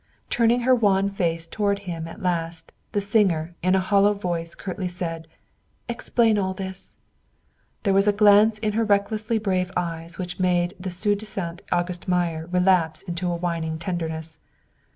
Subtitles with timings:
[0.31, 4.87] Turning her wan face toward him at last, the singer, in a hollow voice, curtly
[4.87, 5.27] said,
[5.87, 6.95] "Explain all this!"
[7.83, 12.07] There was a glance in her recklessly brave eyes which made the soi disant August
[12.07, 14.39] Meyer relapse into a whining tenderness.